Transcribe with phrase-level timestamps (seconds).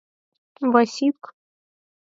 [0.73, 1.19] Васик.